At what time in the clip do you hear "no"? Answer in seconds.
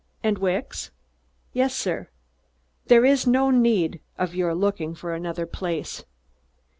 3.27-3.51